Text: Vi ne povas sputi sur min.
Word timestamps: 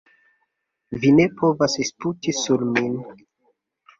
Vi 1.03 1.11
ne 1.17 1.27
povas 1.41 1.75
sputi 1.89 2.35
sur 2.39 2.63
min. 2.73 2.97